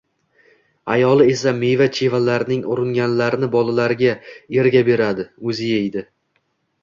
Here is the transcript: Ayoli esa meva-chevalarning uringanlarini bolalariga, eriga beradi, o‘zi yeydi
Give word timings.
Ayoli 0.93 1.25
esa 1.33 1.51
meva-chevalarning 1.57 2.63
uringanlarini 2.75 3.51
bolalariga, 3.57 4.15
eriga 4.61 4.83
beradi, 4.89 5.27
o‘zi 5.53 5.69
yeydi 5.77 6.05